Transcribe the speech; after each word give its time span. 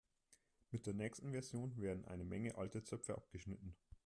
Mit 0.71 0.87
der 0.87 0.95
nächsten 0.95 1.31
Version 1.31 1.77
werden 1.77 2.05
eine 2.05 2.23
Menge 2.25 2.55
alte 2.57 2.83
Zöpfe 2.83 3.13
abgeschnitten. 3.13 3.75